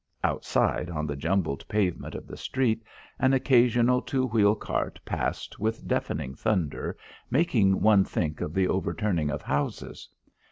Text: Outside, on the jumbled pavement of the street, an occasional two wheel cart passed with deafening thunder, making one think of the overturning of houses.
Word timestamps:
Outside, 0.23 0.89
on 0.89 1.05
the 1.05 1.15
jumbled 1.15 1.63
pavement 1.67 2.15
of 2.15 2.25
the 2.25 2.35
street, 2.35 2.81
an 3.19 3.33
occasional 3.33 4.01
two 4.01 4.25
wheel 4.25 4.55
cart 4.55 4.99
passed 5.05 5.59
with 5.59 5.87
deafening 5.87 6.33
thunder, 6.33 6.97
making 7.29 7.81
one 7.81 8.03
think 8.03 8.41
of 8.41 8.55
the 8.55 8.67
overturning 8.67 9.29
of 9.29 9.43
houses. 9.43 10.09